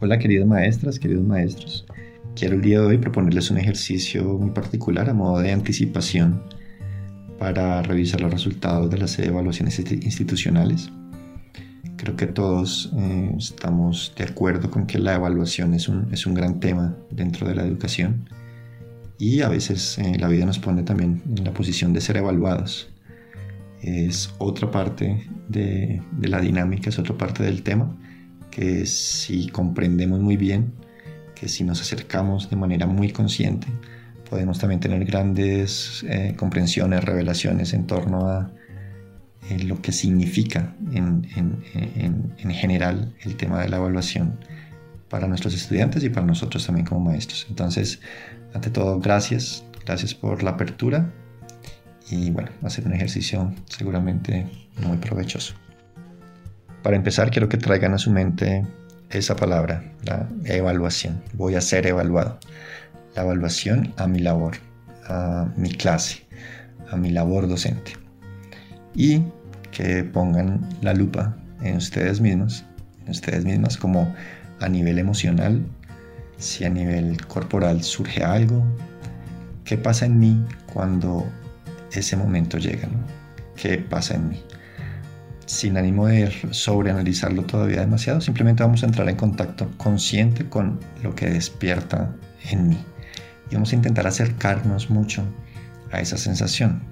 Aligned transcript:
Hola 0.00 0.20
queridas 0.20 0.46
maestras, 0.46 1.00
queridos 1.00 1.24
maestros. 1.24 1.84
Quiero 2.36 2.54
el 2.54 2.62
día 2.62 2.78
de 2.78 2.86
hoy 2.86 2.98
proponerles 2.98 3.50
un 3.50 3.58
ejercicio 3.58 4.22
muy 4.38 4.50
particular 4.50 5.10
a 5.10 5.12
modo 5.12 5.40
de 5.40 5.50
anticipación 5.50 6.40
para 7.36 7.82
revisar 7.82 8.20
los 8.20 8.30
resultados 8.30 8.88
de 8.90 8.98
las 8.98 9.18
evaluaciones 9.18 9.76
institucionales. 9.90 10.88
Creo 11.96 12.14
que 12.14 12.28
todos 12.28 12.92
eh, 12.96 13.34
estamos 13.36 14.14
de 14.16 14.22
acuerdo 14.22 14.70
con 14.70 14.86
que 14.86 15.00
la 15.00 15.16
evaluación 15.16 15.74
es 15.74 15.88
un, 15.88 16.06
es 16.12 16.26
un, 16.26 16.34
gran 16.34 16.60
tema 16.60 16.96
dentro 17.10 17.48
de 17.48 17.56
la 17.56 17.64
educación 17.64 18.30
y 19.18 19.40
a 19.40 19.48
veces 19.48 19.98
eh, 19.98 20.16
la 20.16 20.28
vida 20.28 20.46
nos 20.46 20.60
pone 20.60 20.84
también 20.84 21.22
en 21.26 21.42
la 21.42 21.52
posición 21.52 21.92
de 21.92 22.00
ser 22.00 22.18
evaluados. 22.18 22.88
Es 23.82 24.32
otra 24.38 24.70
parte 24.70 25.28
de, 25.48 26.00
de 26.12 26.28
la 26.28 26.40
dinámica, 26.40 26.88
es 26.88 27.00
otra 27.00 27.18
parte 27.18 27.42
del 27.42 27.64
tema 27.64 27.96
que 28.58 28.86
si 28.86 29.46
comprendemos 29.50 30.18
muy 30.18 30.36
bien, 30.36 30.72
que 31.36 31.48
si 31.48 31.62
nos 31.62 31.80
acercamos 31.80 32.50
de 32.50 32.56
manera 32.56 32.86
muy 32.86 33.12
consciente, 33.12 33.68
podemos 34.28 34.58
también 34.58 34.80
tener 34.80 35.04
grandes 35.04 36.04
eh, 36.08 36.34
comprensiones, 36.36 37.04
revelaciones 37.04 37.72
en 37.72 37.86
torno 37.86 38.26
a 38.26 38.50
eh, 39.48 39.62
lo 39.62 39.80
que 39.80 39.92
significa 39.92 40.74
en, 40.92 41.28
en, 41.36 42.34
en, 42.36 42.50
general 42.50 43.14
el 43.20 43.36
tema 43.36 43.62
de 43.62 43.68
la 43.68 43.76
evaluación 43.76 44.40
para 45.08 45.28
nuestros 45.28 45.54
estudiantes 45.54 46.02
y 46.02 46.08
para 46.08 46.26
nosotros 46.26 46.66
también 46.66 46.84
como 46.84 47.12
maestros. 47.12 47.46
Entonces, 47.48 48.00
ante 48.54 48.70
todo, 48.70 48.98
gracias, 48.98 49.64
gracias 49.86 50.14
por 50.14 50.42
la 50.42 50.50
apertura 50.50 51.14
y 52.10 52.30
bueno, 52.30 52.50
va 52.60 52.66
a 52.66 52.70
ser 52.70 52.86
un 52.86 52.94
ejercicio 52.94 53.54
seguramente 53.68 54.48
muy 54.84 54.96
provechoso. 54.96 55.54
Para 56.82 56.96
empezar, 56.96 57.30
quiero 57.30 57.48
que 57.48 57.56
traigan 57.56 57.94
a 57.94 57.98
su 57.98 58.10
mente 58.10 58.64
esa 59.10 59.36
palabra, 59.36 59.82
la 60.04 60.28
evaluación. 60.44 61.22
Voy 61.34 61.54
a 61.54 61.60
ser 61.60 61.86
evaluado. 61.86 62.38
La 63.14 63.22
evaluación 63.22 63.92
a 63.96 64.06
mi 64.06 64.20
labor, 64.20 64.56
a 65.06 65.48
mi 65.56 65.70
clase, 65.70 66.26
a 66.90 66.96
mi 66.96 67.10
labor 67.10 67.48
docente. 67.48 67.92
Y 68.94 69.22
que 69.70 70.04
pongan 70.04 70.68
la 70.82 70.94
lupa 70.94 71.36
en 71.62 71.76
ustedes 71.76 72.20
mismos, 72.20 72.64
en 73.04 73.10
ustedes 73.10 73.44
mismas, 73.44 73.76
como 73.76 74.14
a 74.60 74.68
nivel 74.68 74.98
emocional, 74.98 75.64
si 76.36 76.64
a 76.64 76.70
nivel 76.70 77.24
corporal 77.26 77.82
surge 77.82 78.22
algo, 78.22 78.64
qué 79.64 79.76
pasa 79.76 80.06
en 80.06 80.18
mí 80.18 80.44
cuando 80.72 81.26
ese 81.92 82.16
momento 82.16 82.58
llega, 82.58 82.88
¿Qué 83.56 83.78
pasa 83.78 84.14
en 84.14 84.28
mí? 84.28 84.42
Sin 85.48 85.78
ánimo 85.78 86.06
de 86.06 86.30
sobreanalizarlo 86.50 87.42
todavía 87.42 87.80
demasiado, 87.80 88.20
simplemente 88.20 88.62
vamos 88.62 88.82
a 88.82 88.86
entrar 88.86 89.08
en 89.08 89.16
contacto 89.16 89.70
consciente 89.78 90.46
con 90.46 90.78
lo 91.02 91.14
que 91.14 91.30
despierta 91.30 92.14
en 92.50 92.68
mí. 92.68 92.78
Y 93.50 93.54
vamos 93.54 93.72
a 93.72 93.76
intentar 93.76 94.06
acercarnos 94.06 94.90
mucho 94.90 95.24
a 95.90 96.00
esa 96.00 96.18
sensación, 96.18 96.82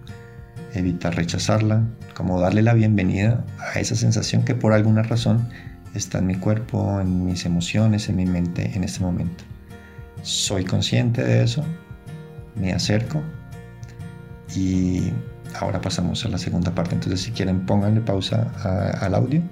evitar 0.73 1.15
rechazarla, 1.15 1.83
como 2.15 2.41
darle 2.41 2.63
la 2.63 2.73
bienvenida 2.73 3.45
a 3.59 3.79
esa 3.79 3.95
sensación 3.95 4.43
que 4.43 4.55
por 4.55 4.73
alguna 4.73 5.03
razón 5.03 5.51
está 5.95 6.19
en 6.19 6.27
mi 6.27 6.37
cuerpo, 6.37 6.99
en 6.99 7.27
mis 7.27 7.45
emociones, 7.45 8.09
en 8.09 8.17
mi 8.17 8.25
mente 8.25 8.73
en 8.75 8.85
este 8.85 9.01
momento. 9.01 9.45
Soy 10.23 10.65
consciente 10.65 11.23
de 11.23 11.45
eso, 11.45 11.63
me 12.59 12.73
acerco 12.73 13.23
y 14.55 15.13
ahora 15.61 15.81
pasamos 15.81 16.25
a 16.25 16.29
la 16.29 16.39
segunda 16.39 16.75
parte. 16.75 16.95
Entonces, 16.95 17.21
si 17.21 17.33
quieren, 17.33 17.67
pónganle 17.67 18.01
pausa 18.01 18.51
al 19.01 19.15
audio 19.15 19.43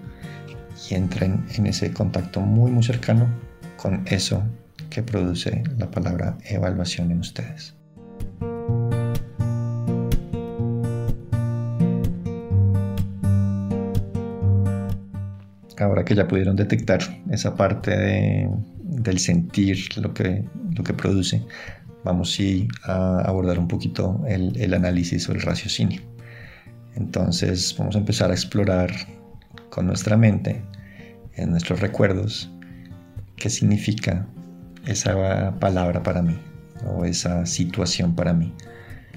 y 0.91 0.95
entren 0.95 1.45
en 1.55 1.67
ese 1.67 1.93
contacto 1.93 2.41
muy, 2.41 2.71
muy 2.71 2.83
cercano 2.83 3.27
con 3.77 4.03
eso 4.07 4.43
que 4.91 5.03
produce 5.03 5.63
la 5.79 5.91
palabra 5.91 6.37
evaluación 6.45 7.11
en 7.11 7.21
ustedes. 7.21 7.75
Ahora 15.79 16.05
que 16.05 16.15
ya 16.15 16.29
pudieron 16.29 16.55
detectar 16.55 17.01
esa 17.31 17.57
parte 17.57 18.49
del 18.81 19.19
sentir, 19.19 19.77
lo 19.99 20.15
que, 20.15 20.45
lo 20.77 20.85
que 20.85 20.95
produce, 20.95 21.43
vamos 22.05 22.39
a 22.85 23.21
abordar 23.21 23.59
un 23.59 23.67
poquito 23.67 24.23
el, 24.29 24.75
análisis 24.75 25.29
o 25.29 25.33
el 25.33 25.41
raciocinio. 25.41 26.03
Entonces 26.95 27.75
vamos 27.77 27.97
a 27.97 27.99
empezar 27.99 28.31
a 28.31 28.35
explorar 28.35 28.91
con 29.71 29.87
nuestra 29.87 30.17
mente, 30.17 30.63
en 31.35 31.51
nuestros 31.51 31.81
recuerdos, 31.81 32.51
qué 33.37 33.51
significa 33.51 34.27
esa 34.87 35.53
palabra 35.59 36.03
para 36.03 36.23
mí 36.23 36.39
o 36.87 37.05
esa 37.05 37.45
situación 37.47 38.15
para 38.15 38.33
mí. 38.33 38.53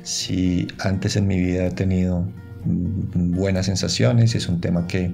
Si 0.01 0.67
antes 0.79 1.15
en 1.15 1.27
mi 1.27 1.39
vida 1.39 1.67
he 1.67 1.71
tenido 1.71 2.25
buenas 2.65 3.67
sensaciones, 3.67 4.33
es 4.33 4.47
un 4.47 4.59
tema 4.61 4.87
que 4.87 5.11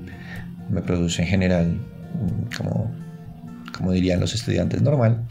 me 0.70 0.82
produce 0.82 1.24
en 1.24 1.28
general, 1.28 1.78
como, 2.56 2.92
como 3.78 3.92
dirían 3.92 4.20
los 4.20 4.34
estudiantes, 4.34 4.82
normal, 4.82 5.28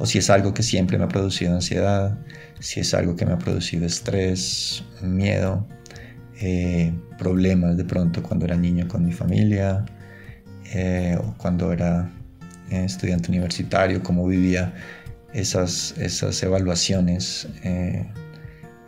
o 0.00 0.06
si 0.06 0.16
es 0.16 0.30
algo 0.30 0.54
que 0.54 0.62
siempre 0.62 0.96
me 0.96 1.04
ha 1.04 1.08
producido 1.08 1.54
ansiedad, 1.54 2.18
si 2.58 2.80
es 2.80 2.94
algo 2.94 3.16
que 3.16 3.26
me 3.26 3.32
ha 3.32 3.38
producido 3.38 3.84
estrés, 3.84 4.82
miedo, 5.02 5.68
eh, 6.40 6.90
problemas 7.18 7.76
de 7.76 7.84
pronto 7.84 8.22
cuando 8.22 8.46
era 8.46 8.56
niño 8.56 8.88
con 8.88 9.04
mi 9.04 9.12
familia 9.12 9.84
eh, 10.72 11.18
o 11.20 11.34
cuando 11.36 11.70
era 11.70 12.10
eh, 12.70 12.82
estudiante 12.82 13.28
universitario, 13.28 14.02
cómo 14.02 14.26
vivía 14.26 14.72
esas, 15.34 15.94
esas 15.98 16.42
evaluaciones 16.42 17.46
en, 17.62 18.10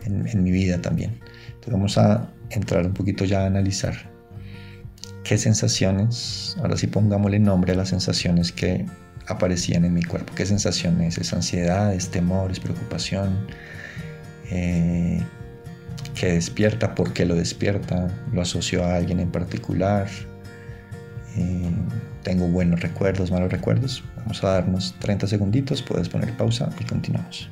en 0.07 0.43
mi 0.43 0.51
vida 0.51 0.81
también. 0.81 1.21
Entonces 1.49 1.73
vamos 1.75 1.99
a 1.99 2.27
entrar 2.49 2.87
un 2.87 2.95
poquito 2.95 3.27
ya 3.27 3.43
a 3.43 3.47
analizar 3.47 3.95
qué 5.25 5.37
sensaciones, 5.37 6.57
ahora 6.59 6.79
sí 6.79 6.87
pongámosle 6.87 7.39
nombre 7.39 7.73
a 7.73 7.77
las 7.77 7.91
sensaciones 7.91 8.51
que 8.51 8.87
aparecían 9.27 9.85
en 9.85 9.95
mi 9.95 10.03
cuerpo. 10.03 10.33
¿Qué 10.35 10.47
sensaciones? 10.47 11.19
¿Es 11.19 11.33
ansiedad? 11.33 11.95
¿Es 11.95 12.11
temor? 12.11 12.51
¿Es 12.51 12.61
preocupación? 12.61 13.47
Eh, 14.51 15.23
¿Qué 16.15 16.33
despierta? 16.33 16.95
¿Por 16.95 17.13
qué 17.13 17.25
lo 17.25 17.35
despierta? 17.35 18.09
¿Lo 18.33 18.43
asocio 18.43 18.85
a 18.85 18.97
alguien 18.97 19.21
en 19.21 19.31
particular? 19.31 20.09
Eh, 21.37 21.71
¿Tengo 22.23 22.47
buenos 22.49 22.81
recuerdos, 22.81 23.31
malos 23.31 23.51
recuerdos? 23.51 24.05
Vamos 24.17 24.45
a 24.45 24.51
darnos 24.51 24.95
30 25.01 25.27
segunditos, 25.27 25.83
puedes 25.83 26.09
poner 26.09 26.37
pausa 26.37 26.71
y 26.79 26.85
continuamos. 26.85 27.51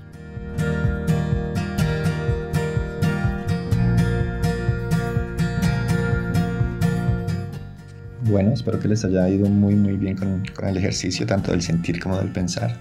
Bueno, 8.30 8.52
espero 8.52 8.78
que 8.78 8.86
les 8.86 9.04
haya 9.04 9.28
ido 9.28 9.48
muy 9.48 9.74
muy 9.74 9.96
bien 9.96 10.16
con, 10.16 10.44
el 10.62 10.76
ejercicio, 10.76 11.26
tanto 11.26 11.50
del 11.50 11.62
sentir 11.62 11.98
como 12.00 12.16
del 12.16 12.28
pensar. 12.28 12.76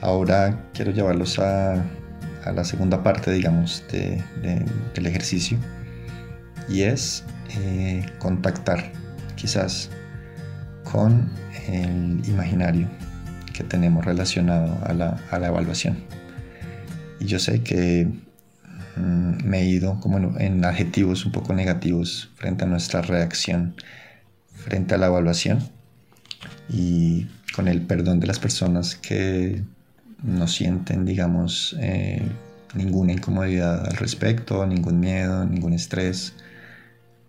Ahora 0.00 0.58
quiero 0.72 0.92
llevarlos 0.92 1.38
a, 1.38 1.84
la 2.54 2.64
segunda 2.64 3.02
parte, 3.02 3.30
digamos, 3.32 3.84
del 3.90 5.06
ejercicio 5.06 5.58
y 6.70 6.82
es 6.82 7.22
eh, 7.58 8.06
contactar 8.18 8.92
quizás 9.34 9.90
con 10.84 11.28
el 11.68 12.22
imaginario 12.26 12.88
que 13.52 13.62
tenemos 13.62 14.06
relacionado 14.06 14.78
a 14.84 14.94
la, 14.94 15.46
evaluación. 15.46 15.98
Y 17.20 17.26
yo 17.26 17.38
sé 17.38 17.62
que 17.62 18.08
mm, 18.96 19.44
me 19.44 19.60
he 19.60 19.64
ido 19.66 20.00
como 20.00 20.38
en 20.38 20.64
adjetivos 20.64 21.26
un 21.26 21.32
poco 21.32 21.52
negativos 21.52 22.30
frente 22.36 22.64
a 22.64 22.66
nuestra 22.66 23.02
reacción 23.02 23.74
frente 24.66 24.96
a 24.96 24.98
la 24.98 25.06
evaluación 25.06 25.60
y 26.68 27.28
con 27.54 27.68
el 27.68 27.82
perdón 27.82 28.18
de 28.18 28.26
las 28.26 28.40
personas 28.40 28.96
que 28.96 29.62
no 30.24 30.48
sienten, 30.48 31.04
digamos, 31.04 31.76
eh, 31.78 32.20
ninguna 32.74 33.12
incomodidad 33.12 33.86
al 33.86 33.96
respecto, 33.96 34.66
ningún 34.66 34.98
miedo, 34.98 35.44
ningún 35.46 35.72
estrés. 35.72 36.34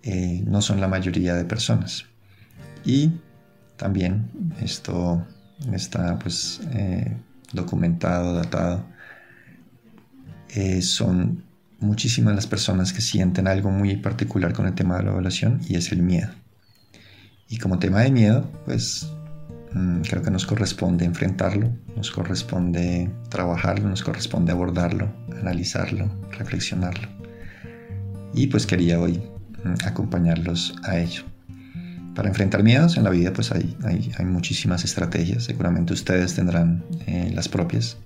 Eh, 0.02 0.42
no 0.48 0.62
son 0.64 0.82
la 0.82 0.88
mayoría 0.88 1.36
de 1.36 1.46
personas. 1.46 2.06
Y 2.84 3.12
también 3.76 4.32
esto 4.60 5.24
está 5.72 6.18
pues 6.18 6.62
eh, 6.74 7.16
documentado, 7.54 8.34
datado. 8.34 8.84
son 10.82 11.44
muchísimas 11.80 12.34
las 12.34 12.48
personas 12.48 12.94
que 12.94 13.02
sienten 13.02 13.48
algo 13.48 13.70
muy 13.70 13.98
particular 13.98 14.54
con 14.54 14.66
el 14.66 14.74
tema 14.74 14.98
de 14.98 15.04
la 15.04 15.12
evaluación 15.12 15.62
y 15.70 15.76
es 15.76 15.92
el 15.92 16.02
miedo. 16.02 16.32
Y 17.50 17.58
como 17.58 17.80
tema 17.80 18.02
de 18.02 18.12
miedo, 18.12 18.50
pues 18.66 19.10
mm, 19.74 20.02
creo 20.02 20.22
que 20.22 20.32
nos 20.32 20.46
corresponde 20.46 21.06
enfrentarlo, 21.06 21.70
nos 21.96 22.12
corresponde 22.12 23.10
trabajarlo, 23.30 23.88
nos 23.88 24.04
corresponde 24.04 24.52
abordarlo, 24.52 25.10
analizarlo, 25.40 26.10
reflexionarlo. 26.38 27.08
Y 28.34 28.48
pues 28.48 28.66
quería 28.66 29.00
hoy 29.00 29.22
mm, 29.64 29.86
acompañarlos 29.86 30.76
a 30.84 30.98
ello. 31.00 31.24
para 32.16 32.30
enfrentar 32.30 32.64
miedos 32.64 32.98
en 32.98 33.04
la 33.04 33.12
vida 33.12 33.32
pues 33.32 33.52
hay, 33.52 33.78
hay, 33.86 34.26
muchísimas 34.26 34.84
estrategias, 34.84 35.44
seguramente 35.44 35.94
ustedes 35.94 36.34
tendrán 36.34 36.84
eh, 37.06 37.32
las 37.34 37.48
propias. 37.48 37.98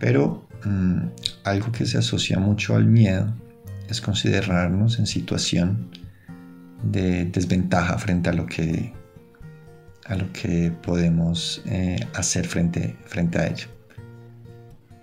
Pero 0.00 0.48
mm, 0.64 1.06
algo 1.44 1.70
que 1.70 1.86
se 1.86 1.98
asocia 1.98 2.38
mucho 2.38 2.74
al 2.74 2.86
miedo 2.86 3.32
es 3.88 4.00
considerarnos 4.00 4.98
en 4.98 5.06
situación 5.06 5.90
de 6.82 7.24
desventaja 7.26 7.98
frente 7.98 8.30
a 8.30 8.32
lo 8.32 8.46
que, 8.46 8.92
a 10.06 10.16
lo 10.16 10.32
que 10.32 10.72
podemos 10.82 11.62
eh, 11.66 11.98
hacer 12.14 12.46
frente, 12.46 12.96
frente 13.06 13.38
a 13.38 13.46
ello. 13.48 13.68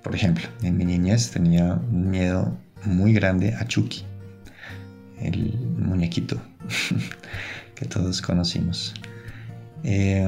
Por 0.03 0.15
ejemplo, 0.15 0.45
en 0.61 0.77
mi 0.77 0.85
niñez 0.85 1.31
tenía 1.31 1.75
un 1.75 2.09
miedo 2.09 2.57
muy 2.85 3.13
grande 3.13 3.55
a 3.55 3.65
Chucky, 3.65 4.03
el 5.21 5.57
muñequito 5.77 6.41
que 7.75 7.85
todos 7.85 8.21
conocimos. 8.21 8.93
Eh, 9.83 10.27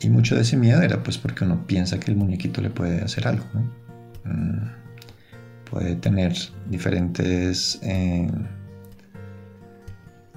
y 0.00 0.10
mucho 0.10 0.34
de 0.34 0.42
ese 0.42 0.56
miedo 0.56 0.82
era 0.82 1.02
pues 1.02 1.16
porque 1.16 1.44
uno 1.44 1.66
piensa 1.66 1.98
que 1.98 2.10
el 2.10 2.16
muñequito 2.16 2.60
le 2.60 2.70
puede 2.70 3.00
hacer 3.00 3.26
algo. 3.26 3.44
Mm, 4.24 4.68
puede 5.70 5.96
tener 5.96 6.34
diferentes 6.68 7.78
eh, 7.82 8.28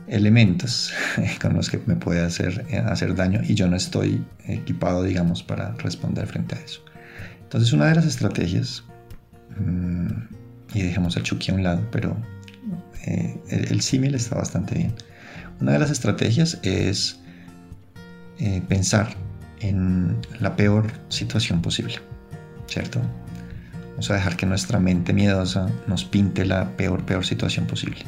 elementos 0.07 0.94
con 1.42 1.54
los 1.54 1.69
que 1.69 1.80
me 1.86 1.95
puede 1.95 2.21
hacer, 2.24 2.65
eh, 2.69 2.77
hacer 2.77 3.15
daño 3.15 3.42
y 3.44 3.56
yo 3.56 3.68
no 3.68 3.75
estoy 3.75 4.24
equipado, 4.45 5.04
digamos, 5.04 5.44
para 5.44 5.74
responder 5.74 6.27
frente 6.27 6.56
a 6.56 6.59
eso. 6.59 6.81
Entonces 7.44 7.74
una 7.74 7.86
de 7.86 7.95
las 7.95 8.06
estrategias, 8.06 8.83
mm, 9.59 10.07
y 10.74 10.81
dejemos 10.81 11.18
a 11.18 11.24
Chucky 11.24 11.51
a 11.51 11.56
un 11.56 11.63
lado, 11.63 11.81
pero 11.92 12.18
el, 13.06 13.39
el 13.50 13.81
símil 13.81 14.15
está 14.15 14.36
bastante 14.36 14.75
bien 14.75 14.94
una 15.59 15.71
de 15.71 15.80
las 15.80 15.89
estrategias 15.89 16.60
es 16.63 17.19
eh, 18.39 18.62
pensar 18.68 19.15
en 19.60 20.18
la 20.39 20.56
peor 20.56 20.92
situación 21.10 21.62
posible, 21.62 21.95
¿cierto? 22.68 23.01
Vamos 23.92 24.12
a 24.12 24.13
dejar 24.13 24.38
que 24.38 24.45
nuestra 24.45 24.80
mente 24.80 25.13
miedosa 25.13 25.68
nos 25.88 26.06
pinte 26.06 26.45
la 26.45 26.69
peor, 26.77 27.03
peor 27.06 27.25
situación 27.25 27.65
posible. 27.65 28.06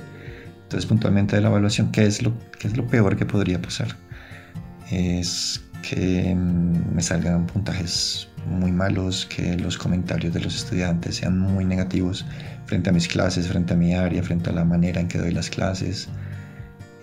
Entonces, 0.70 0.88
puntualmente 0.88 1.36
de 1.36 1.42
la 1.42 1.48
evaluación, 1.48 1.92
¿qué 1.92 2.06
es 2.06 2.22
lo, 2.22 2.32
qué 2.60 2.68
es 2.68 2.78
lo 2.78 2.86
peor 2.86 3.18
que 3.18 3.26
podría 3.26 3.60
pasar? 3.60 3.88
Es 4.92 5.64
que 5.82 6.36
mm, 6.36 6.94
me 6.94 7.02
salgan 7.02 7.48
puntajes 7.48 8.28
muy 8.46 8.72
malos, 8.72 9.26
que 9.26 9.58
los 9.58 9.80
comentarios 9.80 10.32
de 10.32 10.42
los 10.42 10.56
estudiantes 10.56 11.16
sean 11.16 11.40
muy 11.40 11.66
negativos 11.66 12.24
frente 12.68 12.92
a 12.92 12.94
mis 12.94 13.08
clases, 13.08 13.48
frente 13.48 13.74
a 13.74 13.78
mi 13.78 13.96
área, 13.96 14.22
frente 14.22 14.52
a 14.52 14.54
la 14.54 14.64
manera 14.64 15.02
en 15.02 15.08
que 15.08 15.18
doy 15.18 15.32
las 15.32 15.50
clases, 15.50 16.08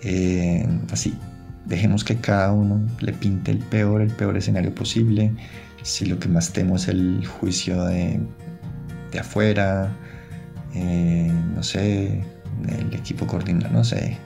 eh, 0.01 0.65
así, 0.93 1.13
dejemos 1.65 2.05
que 2.05 2.15
cada 2.15 2.53
uno 2.53 2.81
le 3.01 3.11
pinte 3.11 3.51
el 3.51 3.59
peor, 3.59 4.01
el 4.01 4.11
peor 4.11 4.37
escenario 4.37 4.73
posible. 4.73 5.33
Si 5.83 6.05
lo 6.05 6.17
que 6.19 6.29
más 6.29 6.53
temo 6.53 6.77
es 6.77 6.87
el 6.87 7.27
juicio 7.27 7.83
de, 7.83 8.17
de 9.11 9.19
afuera, 9.19 9.93
eh, 10.73 11.29
no 11.53 11.63
sé, 11.63 12.23
el 12.69 12.93
equipo 12.93 13.27
coordinador, 13.27 13.71
no 13.71 13.83
sé, 13.83 14.17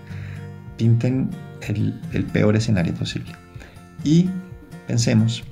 pinten 0.77 1.29
el, 1.67 1.99
el 2.13 2.25
peor 2.25 2.55
escenario 2.55 2.93
posible. 2.93 3.31
Y 4.03 4.29
pensemos 4.87 5.43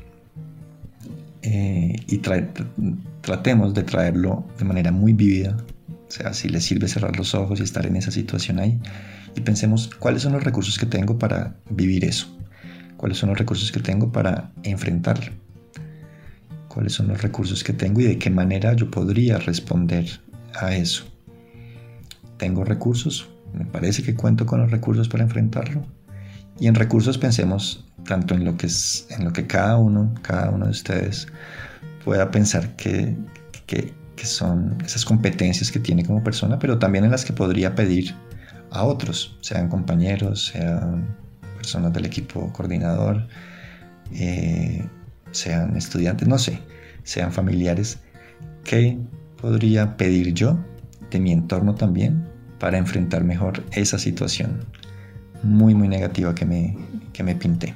eh, 1.41 1.95
y 2.07 2.17
tratemos 3.21 3.73
de 3.73 3.83
traerlo 3.83 4.45
de 4.57 4.65
manera 4.65 4.91
muy 4.91 5.13
vívida. 5.13 5.55
O 5.89 6.11
sea, 6.11 6.33
si 6.33 6.49
les 6.49 6.65
sirve 6.65 6.87
cerrar 6.87 7.15
los 7.17 7.33
ojos 7.35 7.59
y 7.59 7.63
estar 7.63 7.85
en 7.85 7.95
esa 7.95 8.11
situación 8.11 8.59
ahí, 8.59 8.79
y 9.35 9.41
pensemos 9.41 9.89
cuáles 9.99 10.23
son 10.23 10.33
los 10.33 10.43
recursos 10.43 10.77
que 10.77 10.85
tengo 10.85 11.17
para 11.17 11.55
vivir 11.69 12.03
eso, 12.03 12.27
cuáles 12.97 13.19
son 13.19 13.29
los 13.29 13.37
recursos 13.37 13.71
que 13.71 13.79
tengo 13.79 14.11
para 14.11 14.51
enfrentarlo, 14.63 15.31
cuáles 16.67 16.93
son 16.93 17.07
los 17.07 17.21
recursos 17.21 17.63
que 17.63 17.73
tengo 17.73 18.01
y 18.01 18.05
de 18.05 18.17
qué 18.17 18.29
manera 18.29 18.73
yo 18.73 18.89
podría 18.91 19.37
responder 19.37 20.07
a 20.59 20.75
eso. 20.75 21.05
¿Tengo 22.39 22.63
recursos? 22.63 23.30
Me 23.53 23.65
parece 23.65 24.01
que 24.01 24.15
cuento 24.15 24.45
con 24.45 24.62
los 24.62 24.71
recursos 24.71 25.09
para 25.09 25.24
enfrentarlo. 25.24 25.86
Y 26.57 26.68
en 26.68 26.75
recursos 26.75 27.18
pensemos 27.18 27.86
tanto 28.06 28.33
en 28.33 28.45
lo 28.45 28.56
que, 28.57 28.68
es, 28.68 29.06
en 29.12 29.25
lo 29.25 29.33
que 29.33 29.45
cada 29.45 29.77
uno, 29.77 30.13
cada 30.21 30.50
uno 30.50 30.65
de 30.65 30.71
ustedes 30.71 31.27
pueda 32.03 32.31
pensar 32.31 32.75
que, 32.77 33.15
que, 33.68 33.94
son 34.24 34.77
esas 34.83 35.06
competencias 35.06 35.71
que 35.71 35.80
tiene 35.80 36.03
como 36.03 36.21
persona, 36.21 36.59
pero 36.59 36.77
también 36.77 37.06
en 37.06 37.12
las 37.12 37.24
que 37.24 37.31
podría 37.31 37.74
pedir 37.74 38.13
a 38.71 38.83
otros, 38.83 39.38
sean 39.39 39.69
compañeros, 39.69 40.47
sean 40.47 41.07
personas 41.56 41.94
del 41.94 42.06
equipo 42.06 42.51
coordinador, 42.51 43.25
eh, 44.12 44.86
sean 45.31 45.77
estudiantes, 45.77 46.27
no 46.27 46.38
sé, 46.38 46.59
sean 47.03 47.31
familiares, 47.31 48.00
¿qué 48.65 48.97
podría 49.41 49.95
pedir 49.95 50.33
yo 50.33 50.59
de 51.11 51.19
mi 51.19 51.31
entorno 51.31 51.75
también 51.75 52.23
para 52.59 52.77
enfrentar 52.77 53.23
mejor 53.23 53.63
esa 53.71 53.97
situación 53.97 54.65
muy, 55.44 55.73
muy 55.73 55.88
negativa 55.88 56.35
que 56.35 56.45
me, 56.45 56.77
que 57.13 57.23
me 57.23 57.35
pinté? 57.35 57.73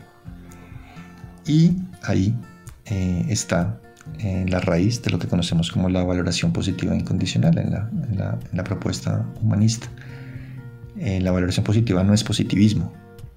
Y 1.46 1.78
ahí 2.04 2.36
eh, 2.86 3.26
está 3.30 3.80
eh, 4.20 4.46
la 4.48 4.60
raíz 4.60 5.02
de 5.02 5.12
lo 5.12 5.20
que 5.20 5.28
conocemos 5.28 5.72
como 5.72 5.90
la 5.90 6.04
valoración 6.04 6.52
positiva 6.54 6.96
incondicional 6.96 7.58
en 7.58 7.72
la, 7.72 7.90
en 8.52 8.58
la 8.58 8.64
propuesta 8.64 9.26
humanista. 9.42 9.88
Eh, 11.00 11.20
la 11.22 11.32
valoración 11.32 11.66
positiva 11.66 12.04
no 12.04 12.14
es 12.14 12.24
positivismo, 12.24 12.94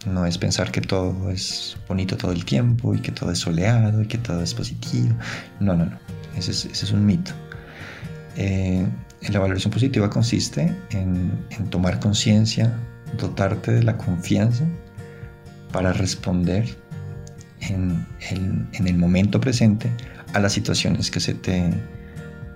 no 0.07 0.27
es 0.27 0.37
pensar 0.37 0.71
que 0.71 0.81
todo 0.81 1.31
es 1.31 1.77
bonito 1.89 2.17
todo 2.17 2.33
el 2.33 2.45
tiempo 2.45 2.95
y 2.95 3.01
que 3.01 3.11
todo 3.13 3.33
es 3.33 3.39
soleado 3.39 4.03
y 4.03 4.07
que 4.07 4.19
todo 4.19 4.43
es 4.43 4.53
positivo. 4.53 5.15
No, 5.59 5.75
no, 5.75 5.87
no, 5.87 5.99
ese 6.37 6.51
es, 6.51 6.93
un 6.93 7.07
mito. 7.07 7.33
Eh, 8.37 8.87
la 9.33 9.41
valoración 9.41 9.73
positiva 9.73 10.11
consiste 10.11 10.75
en, 10.91 11.31
tomar 11.71 12.01
conciencia, 12.01 12.73
dotarte 13.19 13.73
de 13.73 13.83
la 13.83 13.97
confianza 13.97 14.65
para 15.73 15.93
responder 15.93 16.77
en, 17.61 18.07
el 18.73 18.99
momento 18.99 19.41
presente 19.41 19.91
a 20.33 20.41
las 20.41 20.53
situaciones 20.53 21.11
que 21.11 21.21
se 21.21 21.35
te, 21.35 21.71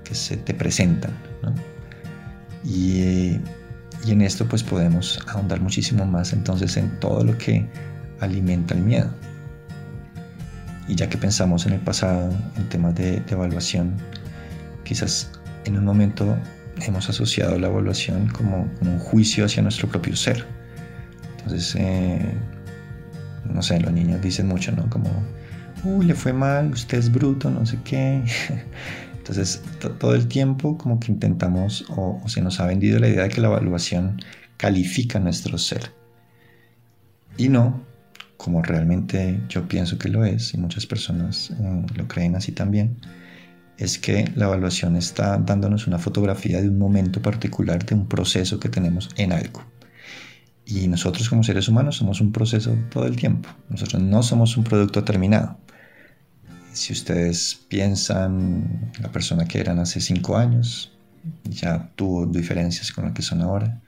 que 0.04 0.14
se 0.14 0.36
te 0.36 0.54
presentan. 0.54 1.12
Y 2.62 3.00
eh, 3.00 3.40
y 4.04 4.12
en 4.12 4.22
esto 4.22 4.46
pues 4.46 4.62
podemos 4.62 5.20
ahondar 5.28 5.60
muchísimo 5.60 6.06
más 6.06 6.32
entonces 6.32 6.76
en 6.76 6.98
todo 7.00 7.24
lo 7.24 7.36
que 7.36 7.66
alimenta 8.20 8.74
el 8.74 8.80
miedo. 8.80 9.10
Y 10.88 10.94
ya 10.94 11.08
que 11.08 11.18
pensamos 11.18 11.66
en 11.66 11.74
el 11.74 11.80
pasado, 11.80 12.32
en 12.56 12.68
temas 12.68 12.94
de, 12.94 13.22
evaluación, 13.28 13.94
quizás 14.84 15.30
en 15.64 15.76
un 15.76 15.84
momento 15.84 16.36
hemos 16.86 17.08
asociado 17.08 17.58
la 17.58 17.68
evaluación 17.68 18.28
como, 18.28 18.68
un 18.80 18.98
juicio 18.98 19.44
hacia 19.44 19.62
nuestro 19.62 19.88
propio 19.88 20.16
ser. 20.16 20.44
Entonces, 21.36 21.74
eh, 21.78 22.34
no 23.52 23.62
sé, 23.62 23.80
los 23.80 23.92
niños 23.92 24.20
dicen 24.20 24.46
mucho, 24.46 24.72
¿no? 24.72 24.88
Como, 24.90 25.10
uy, 25.84 26.06
le 26.06 26.14
fue 26.14 26.32
mal, 26.32 26.72
usted 26.72 26.98
es 26.98 27.10
bruto, 27.10 27.50
no 27.50 27.64
sé 27.66 27.78
qué. 27.84 28.22
Entonces, 29.18 29.62
todo 29.98 30.14
el 30.14 30.26
tiempo 30.26 30.76
como 30.76 30.98
que 30.98 31.12
intentamos 31.12 31.84
o, 31.90 32.20
se 32.26 32.40
nos 32.40 32.58
ha 32.60 32.66
vendido 32.66 32.98
la 32.98 33.08
idea 33.08 33.24
de 33.24 33.28
que 33.28 33.40
la 33.40 33.48
evaluación 33.48 34.20
califica 34.56 35.20
nuestro 35.20 35.56
ser. 35.58 35.92
Y 37.36 37.48
no, 37.48 37.80
como 38.36 38.62
realmente 38.62 39.40
yo 39.48 39.68
pienso 39.68 39.98
que 39.98 40.08
lo 40.08 40.24
es, 40.24 40.52
y 40.54 40.58
muchas 40.58 40.86
personas 40.86 41.50
eh, 41.50 41.82
lo 41.94 42.08
creen 42.08 42.34
así 42.36 42.52
también, 42.52 42.96
es 43.80 43.98
que 43.98 44.30
la 44.36 44.44
evaluación 44.44 44.94
está 44.94 45.36
dándonos 45.38 45.86
una 45.88 45.98
fotografía 45.98 46.60
de 46.60 46.68
un 46.68 46.78
momento 46.78 47.20
particular, 47.20 47.84
de 47.84 47.94
un 47.94 48.06
proceso 48.06 48.60
que 48.60 48.68
tenemos 48.68 49.08
en 49.16 49.32
algo. 49.32 49.64
Y 50.64 50.86
nosotros 50.86 51.28
como 51.28 51.42
seres 51.42 51.66
humanos 51.66 51.96
somos 51.96 52.20
un 52.20 52.30
proceso 52.30 52.76
todo 52.90 53.06
el 53.06 53.16
tiempo. 53.16 53.48
Nosotros 53.68 54.00
no 54.00 54.22
somos 54.22 54.56
un 54.56 54.62
producto 54.62 55.02
terminado 55.02 55.58
si 56.72 56.92
ustedes 56.92 57.60
piensan 57.68 58.92
la 59.00 59.10
persona 59.10 59.46
que 59.46 59.60
eran 59.60 59.78
hace 59.78 60.00
cinco 60.00 60.36
años, 60.36 60.92
ya 61.44 61.90
tuvo 61.96 62.26
diferencias 62.26 62.92
con 62.92 63.06
lo 63.06 63.14
que 63.14 63.22
son 63.22 63.42
ahora, 63.42 63.80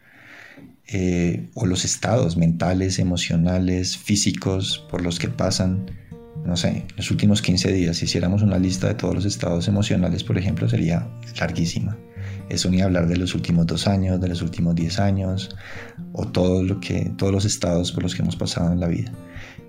eh, 0.89 1.49
o 1.55 1.67
los 1.67 1.85
estados 1.85 2.37
mentales, 2.37 2.99
emocionales, 2.99 3.97
físicos 3.97 4.85
por 4.91 5.03
los 5.03 5.19
que 5.19 5.29
pasan, 5.29 5.87
no 6.45 6.57
sé, 6.57 6.85
los 6.97 7.11
últimos 7.11 7.41
15 7.41 7.73
días, 7.73 7.97
si 7.97 8.07
hiciéramos 8.07 8.43
una 8.43 8.59
lista 8.59 8.89
de 8.89 8.95
todos 8.95 9.15
los 9.15 9.25
estados 9.25 9.69
emocionales, 9.69 10.25
por 10.25 10.39
ejemplo, 10.39 10.69
sería 10.69 11.09
larguísima. 11.39 11.97
Eso 12.49 12.69
ni 12.69 12.83
hablar 12.83 13.07
de 13.07 13.17
los 13.17 13.35
últimos 13.35 13.67
dos 13.67 13.87
años, 13.87 14.21
de 14.21 14.29
los 14.29 14.43
últimos 14.43 14.75
10 14.75 14.99
años, 14.99 15.57
o 16.13 16.27
todo 16.27 16.63
lo 16.63 16.81
que, 16.81 17.13
todos 17.17 17.33
los 17.33 17.45
estados 17.45 17.93
por 17.93 18.03
los 18.03 18.15
que 18.15 18.23
hemos 18.23 18.37
pasado 18.37 18.73
en 18.73 18.81
la 18.81 18.89
vida. 18.89 19.13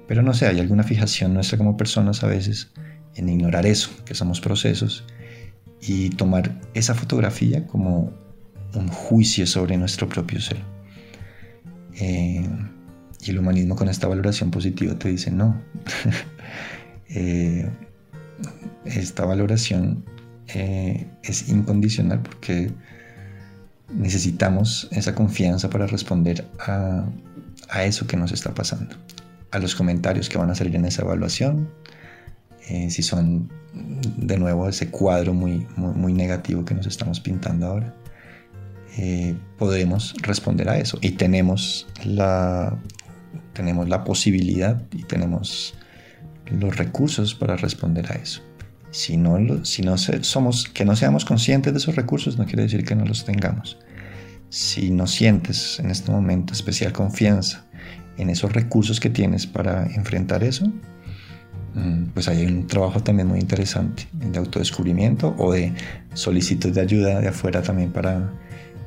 Pero 0.08 0.22
no 0.22 0.34
sé, 0.34 0.48
hay 0.48 0.60
alguna 0.60 0.84
fijación 0.84 1.34
nuestra 1.34 1.58
como 1.58 1.78
personas 1.78 2.24
a 2.24 2.28
veces 2.28 2.72
en 3.16 3.30
ignorar 3.30 3.66
eso, 3.66 3.92
que 4.06 4.16
somos 4.16 4.42
procesos, 4.42 5.06
y 5.80 6.10
tomar 6.10 6.60
esa 6.74 6.96
fotografía 6.96 7.68
como 7.68 8.12
un 8.74 8.88
juicio 8.88 9.46
sobre 9.46 9.78
nuestro 9.78 10.10
propio 10.10 10.42
ser. 10.42 10.58
Eh, 11.96 12.48
y 13.22 13.30
el 13.30 13.40
humanismo 13.40 13.76
con 13.76 13.88
esta 13.88 14.08
valoración 14.08 14.52
positiva 14.52 14.98
te 14.98 15.10
dice 15.10 15.32
no. 15.32 15.62
Eh, 17.10 17.70
esta 18.86 19.26
valoración 19.26 20.04
eh, 20.48 21.08
es 21.24 21.50
incondicional 21.50 22.22
porque 22.22 22.72
necesitamos 23.90 24.88
esa 24.92 25.16
confianza 25.16 25.70
para 25.70 25.88
responder 25.88 26.46
a, 26.60 27.06
eso 27.84 28.06
que 28.06 28.18
nos 28.18 28.32
está 28.32 28.54
pasando, 28.54 28.96
a 29.52 29.60
los 29.60 29.74
comentarios 29.76 30.30
que 30.30 30.38
van 30.38 30.50
a 30.52 30.56
salir 30.56 30.76
en 30.76 30.86
esa 30.86 31.02
evaluación, 31.02 31.70
eh, 32.70 32.90
si 32.90 33.02
son 33.02 33.50
de 33.74 34.38
nuevo 34.38 34.70
ese 34.70 34.90
cuadro 34.90 35.34
muy, 35.34 35.66
muy, 35.76 36.14
negativo 36.14 36.64
que 36.66 36.76
nos 36.76 36.86
estamos 36.86 37.20
pintando 37.20 37.68
ahora. 37.68 37.94
Eh, 38.98 39.36
podemos 39.58 40.14
responder 40.22 40.70
a 40.70 40.78
eso 40.78 41.00
y 41.02 41.12
tenemos 41.12 41.88
la, 42.06 42.78
tenemos 43.54 43.90
la 43.90 44.04
posibilidad 44.04 44.84
y 44.92 45.04
tenemos 45.04 45.74
los 46.52 46.78
recursos 46.78 47.36
para 47.36 47.56
responder 47.56 48.12
a 48.12 48.16
eso. 48.16 48.42
Si 48.92 49.18
no, 49.18 49.66
si 49.66 49.82
no 49.82 49.98
somos, 49.98 50.68
que 50.70 50.86
no 50.86 50.96
seamos 50.96 51.26
conscientes 51.26 51.74
de 51.74 51.80
esos 51.80 51.96
recursos 51.96 52.38
no 52.38 52.46
quiere 52.46 52.64
decir 52.64 52.86
que 52.86 52.96
no 52.96 53.06
los 53.06 53.26
tengamos. 53.26 53.78
Si 54.50 54.92
no 54.92 55.08
sientes 55.08 55.80
en 55.80 55.90
este 55.90 56.12
momento 56.12 56.54
especial 56.54 56.94
confianza 56.94 57.66
en 58.18 58.30
esos 58.30 58.54
recursos 58.54 59.00
que 59.00 59.10
tienes 59.10 59.48
para 59.48 59.88
enfrentar 59.96 60.44
eso, 60.44 60.72
mm, 61.74 62.10
pues 62.14 62.28
hay 62.28 62.46
un 62.46 62.68
trabajo 62.68 63.00
también 63.00 63.28
muy 63.28 63.40
interesante 63.40 64.08
de 64.14 64.38
autodescubrimiento 64.38 65.34
o 65.40 65.54
de 65.54 65.74
solicitud 66.14 66.72
de 66.72 66.82
ayuda 66.82 67.20
de 67.20 67.30
afuera 67.30 67.64
también 67.64 67.92
para, 67.92 68.32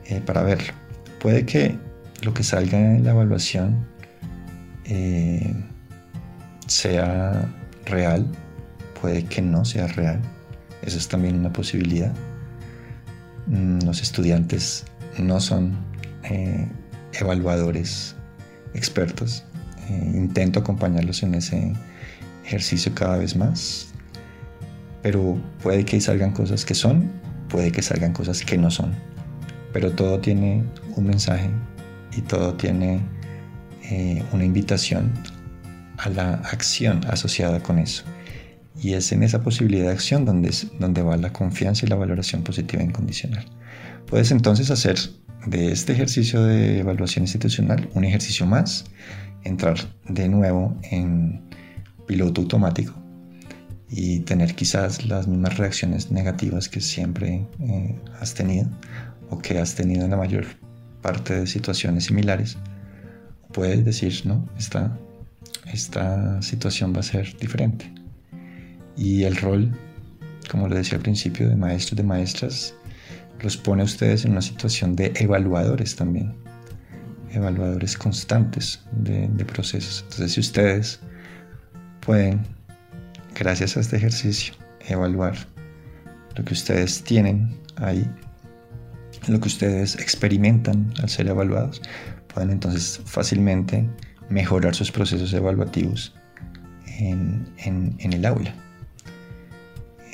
eh, 0.05 0.21
para 0.25 0.43
verlo. 0.43 0.73
Puede 1.19 1.45
que 1.45 1.77
lo 2.23 2.33
que 2.33 2.45
salga 2.45 2.79
en 2.79 3.03
la 3.03 3.11
evaluación 3.11 3.87
eh, 4.85 5.53
sea 6.67 7.49
real, 7.85 8.27
puede 9.01 9.25
que 9.25 9.43
no 9.43 9.65
sea 9.65 9.87
real. 9.89 10.21
Eso 10.83 10.99
es 10.99 11.09
también 11.09 11.37
una 11.37 11.53
posibilidad. 11.53 12.13
Mm, 13.47 13.81
los 13.85 14.03
estudiantes 14.03 14.85
no 15.19 15.41
son 15.41 15.77
eh, 16.25 16.69
evaluadores 17.13 18.17
expertos. 18.75 19.45
Eh, 19.89 20.13
intento 20.15 20.61
acompañarlos 20.61 21.23
en 21.23 21.35
ese 21.35 21.73
ejercicio 22.45 22.93
cada 22.95 23.19
vez 23.19 23.37
más. 23.37 23.89
Pero 25.03 25.39
puede 25.63 25.85
que 25.85 26.01
salgan 26.01 26.33
cosas 26.33 26.65
que 26.65 26.75
son, 26.75 27.11
puede 27.49 27.71
que 27.71 27.83
salgan 27.83 28.13
cosas 28.13 28.43
que 28.43 28.59
no 28.59 28.71
son. 28.71 28.93
Pero 29.73 29.93
todo 29.93 30.19
tiene 30.21 30.65
un 30.97 31.05
mensaje 31.05 31.51
y 32.17 32.23
todo 32.23 32.55
tiene 32.55 33.01
eh, 33.91 34.25
una 34.33 34.45
invitación 34.45 35.13
a 35.99 36.09
la 36.09 36.35
acción 36.35 37.01
asociada 37.09 37.63
con 37.63 37.79
eso. 37.79 38.05
Y 38.79 38.93
es 38.93 39.11
en 39.13 39.23
esa 39.23 39.43
posibilidad 39.43 39.87
de 39.87 39.93
acción 39.93 40.25
donde, 40.25 40.55
donde 40.79 41.03
va 41.03 41.17
la 41.17 41.33
confianza 41.33 41.87
y 41.87 41.89
la 41.89 41.97
valoración 41.97 42.43
positiva 42.43 42.83
incondicional. 42.83 43.47
Puedes 44.07 44.31
entonces 44.31 44.71
hacer 44.71 44.99
de 45.47 45.73
este 45.73 45.93
ejercicio 45.93 46.43
de 46.43 46.81
evaluación 46.81 47.25
institucional 47.25 47.89
un 47.95 48.05
ejercicio 48.05 48.47
más, 48.47 48.85
entrar 49.45 49.79
de 50.09 50.29
nuevo 50.29 50.77
en 50.91 51.43
piloto 52.07 52.43
automático 52.43 52.95
y 53.89 54.21
tener 54.21 54.55
quizás 54.55 55.07
las 55.07 55.29
mismas 55.29 55.57
reacciones 55.57 56.11
negativas 56.11 56.69
que 56.69 56.81
siempre 56.81 57.47
eh, 57.61 57.97
has 58.21 58.35
tenido 58.35 58.69
o 59.31 59.39
que 59.39 59.59
has 59.59 59.75
tenido 59.75 60.05
en 60.05 60.11
la 60.11 60.17
mayor 60.17 60.47
parte 61.03 61.35
de 61.35 61.47
situaciones 61.47 62.05
similares. 62.05 62.59
Puedes 63.53 63.85
decir, 63.85 64.23
no, 64.25 64.49
esta, 64.59 64.99
esta 65.73 66.41
situación 66.43 66.95
va 66.95 67.01
a 67.01 67.03
ser 67.03 67.37
diferente 67.39 67.93
y 68.97 69.25
el 69.25 69.37
rol, 69.37 69.73
como 70.51 70.69
le 70.69 70.77
decía 70.77 70.97
al 70.97 71.03
principio, 71.03 71.49
de 71.49 71.57
maestros, 71.57 71.97
de 71.97 72.03
maestras, 72.03 72.75
los 73.41 73.57
pone 73.57 73.83
a 73.83 73.85
ustedes 73.85 74.25
en 74.25 74.33
una 74.33 74.43
situación 74.43 74.97
de 74.97 75.13
evaluadores 75.17 75.97
también, 75.97 76.35
evaluadores 77.31 77.97
constantes 77.97 78.83
de, 78.93 79.29
procesos. 79.45 80.03
Entonces, 80.05 80.33
si 80.33 80.41
ustedes 80.41 81.01
pueden, 82.01 82.41
gracias 83.35 83.77
a 83.77 83.81
este 83.81 83.97
ejercicio, 83.97 84.55
evaluar 84.89 85.37
lo 86.35 86.45
que 86.45 86.55
ustedes 86.55 87.03
tienen 87.05 87.55
ahí, 87.77 88.09
lo 89.29 89.39
que 89.41 89.49
ustedes 89.49 89.97
experimentan 89.97 90.93
al 91.03 91.11
ser 91.11 91.29
evaluados, 91.29 91.83
pueden 92.33 92.51
entonces 92.51 93.01
fácilmente 93.05 93.87
mejorar 94.29 94.75
sus 94.75 94.91
procesos 94.91 95.33
evaluativos 95.33 96.15
en 96.99 97.97
el 97.99 98.25
aula. 98.25 98.55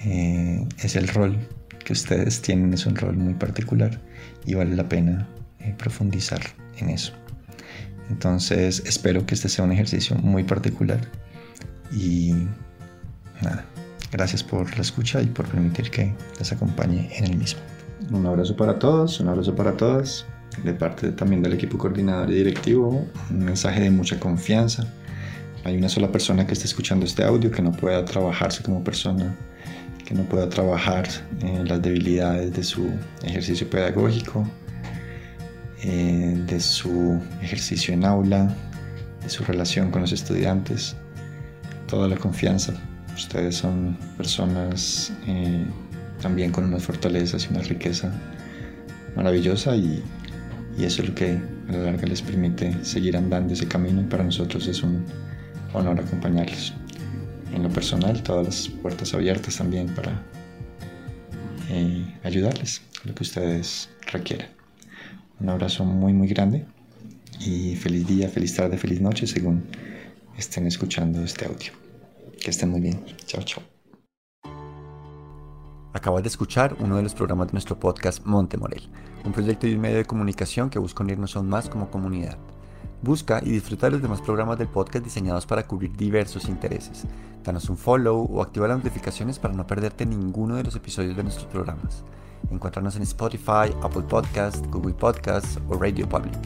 Eh, 0.04 0.66
es 0.82 0.96
el 0.96 1.08
rol 1.08 1.36
que 1.84 1.92
ustedes 1.92 2.42
tienen, 2.42 2.72
es 2.74 2.86
un 2.86 2.96
rol 2.96 3.16
muy 3.16 3.34
particular 3.34 4.00
y 4.44 4.54
vale 4.54 4.74
la 4.74 4.88
pena 4.88 5.28
eh, 5.60 5.74
profundizar 5.78 6.40
en 6.78 6.90
eso. 6.90 7.12
Entonces 8.10 8.82
espero 8.84 9.24
que 9.26 9.34
este 9.34 9.48
sea 9.48 9.64
un 9.64 9.72
ejercicio 9.72 10.16
muy 10.16 10.42
particular 10.42 11.00
y 11.92 12.34
nada, 13.42 13.64
gracias 14.10 14.42
por 14.42 14.74
la 14.74 14.82
escucha 14.82 15.22
y 15.22 15.26
por 15.26 15.46
permitir 15.46 15.90
que 15.90 16.12
les 16.38 16.52
acompañe 16.52 17.08
en 17.16 17.24
el 17.24 17.36
mismo. 17.36 17.60
Un 18.10 18.26
abrazo 18.26 18.56
para 18.56 18.78
todos, 18.78 19.20
un 19.20 19.28
abrazo 19.28 19.54
para 19.54 19.76
todas, 19.76 20.26
de 20.62 20.72
parte 20.74 21.12
también 21.12 21.42
del 21.42 21.52
equipo 21.54 21.78
coordinador 21.78 22.30
y 22.30 22.34
directivo, 22.34 23.06
un 23.30 23.44
mensaje 23.44 23.80
de 23.80 23.90
mucha 23.90 24.18
confianza. 24.18 24.86
Hay 25.64 25.76
una 25.76 25.88
sola 25.88 26.10
persona 26.10 26.46
que 26.46 26.54
esté 26.54 26.66
escuchando 26.66 27.06
este 27.06 27.22
audio 27.22 27.50
que 27.50 27.62
no 27.62 27.72
pueda 27.72 28.04
trabajarse 28.04 28.62
como 28.62 28.82
persona 28.82 29.36
que 30.04 30.14
no 30.14 30.24
pueda 30.24 30.48
trabajar 30.48 31.08
en 31.40 31.68
las 31.68 31.80
debilidades 31.80 32.52
de 32.52 32.62
su 32.62 32.90
ejercicio 33.22 33.68
pedagógico, 33.68 34.46
eh, 35.82 36.42
de 36.46 36.60
su 36.60 37.20
ejercicio 37.40 37.94
en 37.94 38.04
aula, 38.04 38.54
de 39.22 39.30
su 39.30 39.44
relación 39.44 39.90
con 39.90 40.02
los 40.02 40.12
estudiantes, 40.12 40.96
toda 41.86 42.08
la 42.08 42.16
confianza. 42.16 42.74
Ustedes 43.14 43.56
son 43.56 43.96
personas 44.16 45.12
eh, 45.26 45.64
también 46.20 46.50
con 46.50 46.64
unas 46.64 46.82
fortalezas 46.82 47.46
y 47.46 47.54
una 47.54 47.62
riqueza 47.62 48.12
maravillosa 49.16 49.76
y, 49.76 50.02
y 50.78 50.84
eso 50.84 51.02
es 51.02 51.08
lo 51.08 51.14
que 51.14 51.38
a 51.68 51.72
la 51.72 51.78
larga 51.78 52.06
les 52.06 52.22
permite 52.22 52.84
seguir 52.84 53.16
andando 53.16 53.52
ese 53.52 53.68
camino 53.68 54.00
y 54.00 54.04
para 54.04 54.24
nosotros 54.24 54.66
es 54.66 54.82
un 54.82 55.04
honor 55.74 56.00
acompañarlos 56.00 56.74
en 57.54 57.62
lo 57.62 57.68
personal, 57.68 58.22
todas 58.22 58.46
las 58.46 58.68
puertas 58.68 59.12
abiertas 59.14 59.58
también 59.58 59.88
para 59.88 60.22
eh, 61.70 62.04
ayudarles 62.24 62.82
a 63.04 63.08
lo 63.08 63.14
que 63.14 63.22
ustedes 63.22 63.90
requieran. 64.10 64.48
Un 65.40 65.48
abrazo 65.48 65.84
muy 65.84 66.12
muy 66.12 66.28
grande 66.28 66.64
y 67.40 67.74
feliz 67.76 68.06
día, 68.06 68.28
feliz 68.28 68.54
tarde, 68.54 68.78
feliz 68.78 69.00
noche 69.00 69.26
según 69.26 69.64
estén 70.38 70.66
escuchando 70.66 71.22
este 71.22 71.46
audio. 71.46 71.72
Que 72.40 72.50
estén 72.50 72.70
muy 72.70 72.80
bien. 72.80 73.00
Chao, 73.26 73.42
chao. 73.42 73.71
Acabas 75.94 76.22
de 76.22 76.28
escuchar 76.28 76.74
uno 76.78 76.96
de 76.96 77.02
los 77.02 77.14
programas 77.14 77.48
de 77.48 77.52
nuestro 77.52 77.78
podcast 77.78 78.24
Monte 78.24 78.56
Morel, 78.56 78.88
un 79.26 79.32
proyecto 79.32 79.66
y 79.66 79.74
un 79.74 79.82
medio 79.82 79.98
de 79.98 80.06
comunicación 80.06 80.70
que 80.70 80.78
busca 80.78 81.04
unirnos 81.04 81.36
aún 81.36 81.50
más 81.50 81.68
como 81.68 81.90
comunidad. 81.90 82.38
Busca 83.02 83.40
y 83.44 83.50
disfruta 83.50 83.88
de 83.88 83.92
los 83.92 84.02
demás 84.02 84.22
programas 84.22 84.58
del 84.58 84.68
podcast 84.68 85.04
diseñados 85.04 85.44
para 85.44 85.66
cubrir 85.66 85.94
diversos 85.94 86.48
intereses. 86.48 87.04
Danos 87.44 87.68
un 87.68 87.76
follow 87.76 88.26
o 88.32 88.40
activa 88.40 88.68
las 88.68 88.78
notificaciones 88.78 89.38
para 89.38 89.52
no 89.52 89.66
perderte 89.66 90.06
ninguno 90.06 90.54
de 90.54 90.62
los 90.62 90.76
episodios 90.76 91.14
de 91.14 91.24
nuestros 91.24 91.46
programas. 91.46 92.04
Encuéntranos 92.50 92.96
en 92.96 93.02
Spotify, 93.02 93.74
Apple 93.82 94.04
Podcast, 94.08 94.64
Google 94.68 94.94
Podcasts 94.94 95.58
o 95.68 95.74
Radio 95.74 96.08
Public. 96.08 96.38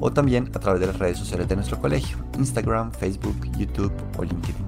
O 0.00 0.12
también 0.12 0.50
a 0.54 0.58
través 0.58 0.80
de 0.80 0.88
las 0.88 0.98
redes 0.98 1.16
sociales 1.16 1.48
de 1.48 1.56
nuestro 1.56 1.80
colegio, 1.80 2.18
Instagram, 2.36 2.92
Facebook, 2.92 3.36
YouTube 3.56 3.92
o 4.18 4.22
LinkedIn. 4.22 4.66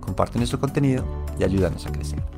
Comparte 0.00 0.38
nuestro 0.38 0.60
contenido 0.60 1.04
y 1.36 1.42
ayúdanos 1.42 1.84
a 1.86 1.90
crecer. 1.90 2.35